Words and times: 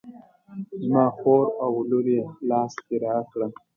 زما 0.83 1.05
خور 1.17 1.45
او 1.63 1.71
لور 1.89 2.05
یې 2.15 2.21
لاس 2.49 2.73
دې 2.87 2.97
را 3.03 3.15
کړه. 3.31 3.47